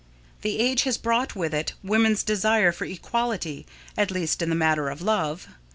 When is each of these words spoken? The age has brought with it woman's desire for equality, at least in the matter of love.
The 0.41 0.57
age 0.57 0.81
has 0.81 0.97
brought 0.97 1.35
with 1.35 1.53
it 1.53 1.73
woman's 1.83 2.23
desire 2.23 2.71
for 2.71 2.85
equality, 2.85 3.67
at 3.95 4.09
least 4.09 4.41
in 4.41 4.49
the 4.49 4.55
matter 4.55 4.89
of 4.89 5.03
love. 5.03 5.47